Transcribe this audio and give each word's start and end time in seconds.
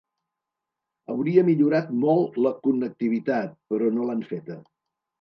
Hauria 1.15 1.43
millorat 1.51 1.93
molt 2.05 2.41
la 2.47 2.55
connectivitat, 2.65 3.57
però 3.73 3.95
no 3.99 4.11
l’han 4.11 4.29
feta. 4.35 4.63